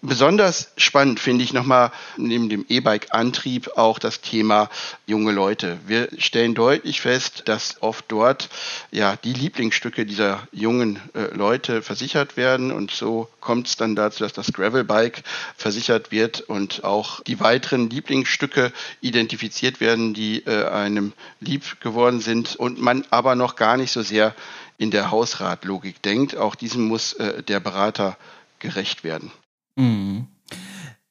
[0.00, 4.70] Besonders spannend finde ich nochmal neben dem E-Bike-Antrieb auch das Thema
[5.06, 5.76] junge Leute.
[5.86, 8.48] Wir stellen deutlich fest, dass oft dort
[8.92, 14.22] ja die Lieblingsstücke dieser jungen äh, Leute versichert werden und so kommt es dann dazu,
[14.22, 15.24] dass das Gravelbike
[15.56, 22.54] versichert wird und auch die weiteren Lieblingsstücke identifiziert werden, die äh, einem lieb geworden sind
[22.54, 24.32] und man aber noch gar nicht so sehr
[24.78, 26.36] in der Hausratlogik denkt.
[26.36, 28.16] Auch diesem muss äh, der Berater
[28.60, 29.32] gerecht werden.
[29.76, 30.26] Mhm.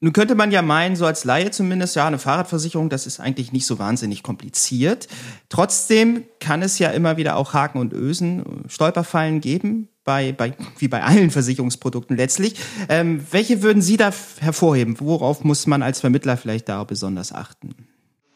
[0.03, 3.51] Nun könnte man ja meinen, so als Laie zumindest, ja, eine Fahrradversicherung, das ist eigentlich
[3.51, 5.07] nicht so wahnsinnig kompliziert.
[5.49, 10.87] Trotzdem kann es ja immer wieder auch Haken und Ösen, Stolperfallen geben, bei, bei, wie
[10.87, 12.55] bei allen Versicherungsprodukten letztlich.
[12.89, 14.99] Ähm, welche würden Sie da hervorheben?
[14.99, 17.75] Worauf muss man als Vermittler vielleicht da besonders achten?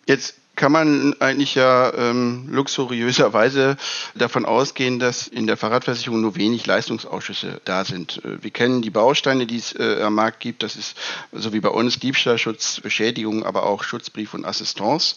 [0.08, 3.78] Jetzt kann man eigentlich ja ähm, luxuriöserweise
[4.16, 8.24] davon ausgehen, dass in der Fahrradversicherung nur wenig Leistungsausschüsse da sind.
[8.24, 10.64] Äh, wir kennen die Bausteine, die es äh, am Markt gibt.
[10.64, 10.98] Das ist
[11.32, 15.16] so wie bei uns Diebstahlschutz, Beschädigung, aber auch Schutzbrief und Assistance.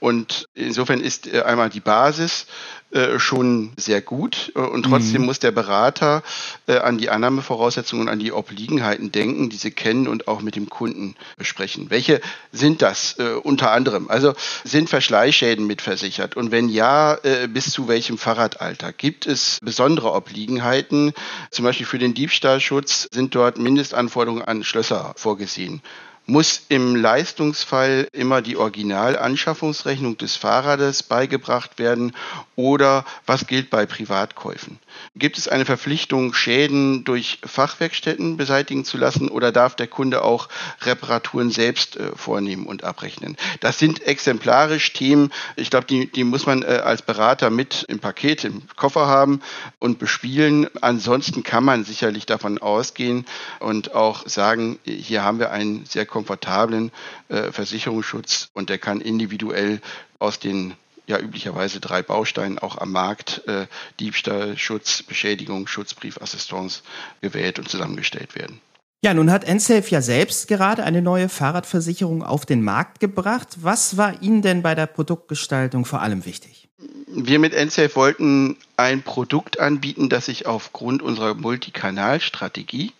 [0.00, 2.46] Und insofern ist äh, einmal die Basis
[2.92, 4.52] äh, schon sehr gut.
[4.56, 5.26] Äh, und trotzdem mhm.
[5.26, 6.22] muss der Berater
[6.66, 11.14] äh, an die Annahmevoraussetzungen, an die Obliegenheiten denken, diese kennen und auch mit dem Kunden
[11.36, 11.90] besprechen.
[11.90, 12.20] Welche
[12.50, 14.08] sind das äh, unter anderem?
[14.10, 14.34] Also
[14.64, 16.36] sind Verschleißschäden mitversichert?
[16.36, 18.92] Und wenn ja, äh, bis zu welchem Fahrradalter?
[18.92, 21.12] Gibt es besondere Obliegenheiten?
[21.50, 25.80] Zum Beispiel für den Diebstahlschutz sind dort Mindestanforderungen an Schlösser vorgesehen
[26.26, 32.12] muss im Leistungsfall immer die Originalanschaffungsrechnung des Fahrrades beigebracht werden
[32.54, 34.78] oder was gilt bei Privatkäufen?
[35.16, 40.48] Gibt es eine Verpflichtung, Schäden durch Fachwerkstätten beseitigen zu lassen oder darf der Kunde auch
[40.82, 43.36] Reparaturen selbst äh, vornehmen und abrechnen?
[43.60, 47.98] Das sind exemplarisch Themen, ich glaube, die, die muss man äh, als Berater mit im
[47.98, 49.40] Paket, im Koffer haben
[49.78, 50.68] und bespielen.
[50.80, 53.26] Ansonsten kann man sicherlich davon ausgehen
[53.58, 56.92] und auch sagen, hier haben wir einen sehr komfortablen
[57.28, 59.80] äh, Versicherungsschutz und der kann individuell
[60.18, 60.74] aus den
[61.06, 63.66] ja üblicherweise drei Bausteinen auch am Markt äh,
[63.98, 66.82] Diebstahl, Schutz, Beschädigung, Schutzbrief, Assistance
[67.20, 68.60] gewählt und zusammengestellt werden.
[69.02, 73.48] Ja, nun hat NSAFE ja selbst gerade eine neue Fahrradversicherung auf den Markt gebracht.
[73.62, 76.68] Was war Ihnen denn bei der Produktgestaltung vor allem wichtig?
[77.06, 82.92] Wir mit NSAFE wollten ein Produkt anbieten, das sich aufgrund unserer Multikanalstrategie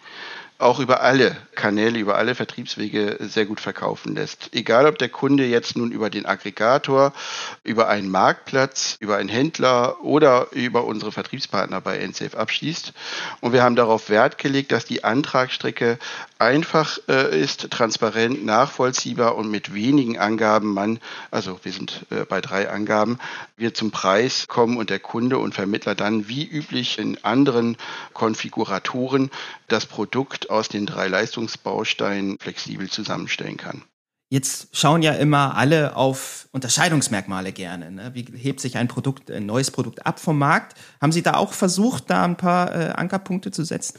[0.61, 4.51] auch über alle Kanäle, über alle Vertriebswege sehr gut verkaufen lässt.
[4.53, 7.13] Egal, ob der Kunde jetzt nun über den Aggregator,
[7.65, 12.93] über einen Marktplatz, über einen Händler oder über unsere Vertriebspartner bei NSAFE abschließt.
[13.41, 15.99] Und wir haben darauf Wert gelegt, dass die Antragsstrecke
[16.39, 20.99] einfach äh, ist, transparent, nachvollziehbar und mit wenigen Angaben man,
[21.31, 23.19] also wir sind äh, bei drei Angaben,
[23.57, 27.77] wir zum Preis kommen und der Kunde und Vermittler dann wie üblich in anderen
[28.15, 29.31] Konfiguratoren
[29.69, 33.83] das Produkt aus den drei Leistungsbausteinen flexibel zusammenstellen kann.
[34.33, 37.91] Jetzt schauen ja immer alle auf Unterscheidungsmerkmale gerne.
[37.91, 38.11] Ne?
[38.15, 40.79] Wie hebt sich ein Produkt, ein neues Produkt ab vom Markt?
[41.01, 43.99] Haben Sie da auch versucht, da ein paar äh, Ankerpunkte zu setzen?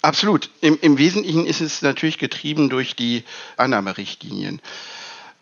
[0.00, 0.50] Absolut.
[0.62, 3.24] Im, Im Wesentlichen ist es natürlich getrieben durch die
[3.58, 4.62] Annahmerichtlinien.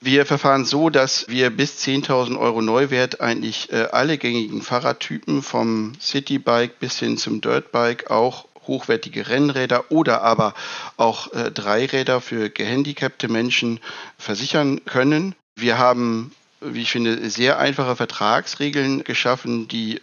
[0.00, 5.92] Wir verfahren so, dass wir bis 10.000 Euro Neuwert eigentlich äh, alle gängigen Fahrradtypen vom
[6.00, 10.54] Citybike bis hin zum Dirtbike auch hochwertige Rennräder oder aber
[10.96, 13.80] auch äh, Dreiräder für gehandicapte Menschen
[14.18, 15.34] versichern können.
[15.56, 20.00] Wir haben, wie ich finde, sehr einfache Vertragsregeln geschaffen, die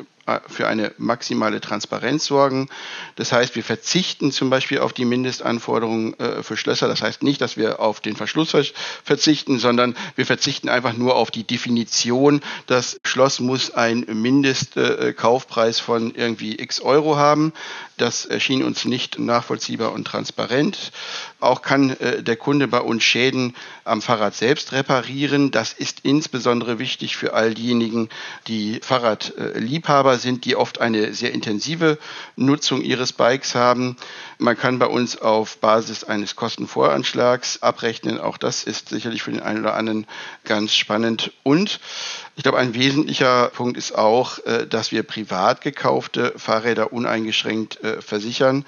[0.47, 2.69] für eine maximale Transparenz sorgen.
[3.15, 6.87] Das heißt, wir verzichten zum Beispiel auf die Mindestanforderungen äh, für Schlösser.
[6.87, 8.55] Das heißt nicht, dass wir auf den Verschluss
[9.03, 16.13] verzichten, sondern wir verzichten einfach nur auf die Definition, das Schloss muss einen Mindestkaufpreis von
[16.15, 17.53] irgendwie x Euro haben.
[17.97, 20.91] Das erschien uns nicht nachvollziehbar und transparent.
[21.39, 25.51] Auch kann äh, der Kunde bei uns Schäden am Fahrrad selbst reparieren.
[25.51, 28.09] Das ist insbesondere wichtig für all diejenigen,
[28.47, 31.97] die Fahrradliebhaber sind, die oft eine sehr intensive
[32.35, 33.97] Nutzung ihres Bikes haben.
[34.37, 38.19] Man kann bei uns auf Basis eines Kostenvoranschlags abrechnen.
[38.19, 40.07] Auch das ist sicherlich für den einen oder anderen
[40.45, 41.31] ganz spannend.
[41.43, 41.79] Und
[42.35, 48.01] ich glaube, ein wesentlicher Punkt ist auch, äh, dass wir privat gekaufte Fahrräder uneingeschränkt äh,
[48.01, 48.65] versichern.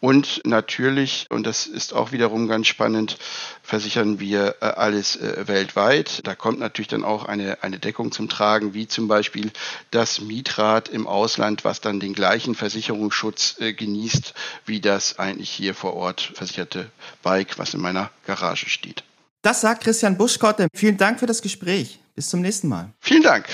[0.00, 3.18] Und natürlich, und das ist auch wiederum ganz spannend,
[3.62, 6.26] versichern wir äh, alles äh, weltweit.
[6.26, 9.52] Da kommt natürlich dann auch eine, eine Deckung zum Tragen, wie zum Beispiel
[9.90, 14.32] das Mietrad im Ausland, was dann den gleichen Versicherungsschutz äh, genießt,
[14.64, 16.90] wie das eigentlich hier vor Ort versicherte
[17.22, 19.04] Bike, was in meiner Garage steht.
[19.42, 20.68] Das sagt Christian Buschkotte.
[20.74, 21.98] Vielen Dank für das Gespräch.
[22.14, 22.90] Bis zum nächsten Mal.
[23.00, 23.46] Vielen Dank.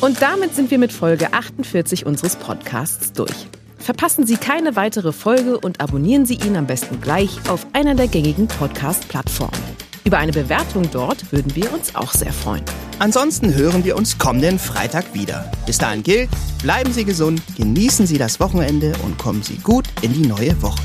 [0.00, 3.46] Und damit sind wir mit Folge 48 unseres Podcasts durch.
[3.78, 8.08] Verpassen Sie keine weitere Folge und abonnieren Sie ihn am besten gleich auf einer der
[8.08, 9.60] gängigen Podcast-Plattformen.
[10.04, 12.64] Über eine Bewertung dort würden wir uns auch sehr freuen.
[12.98, 15.50] Ansonsten hören wir uns kommenden Freitag wieder.
[15.66, 16.30] Bis dahin gilt,
[16.62, 20.80] bleiben Sie gesund, genießen Sie das Wochenende und kommen Sie gut in die neue Woche.